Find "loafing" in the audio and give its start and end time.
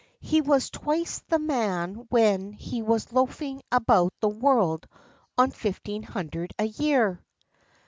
3.13-3.61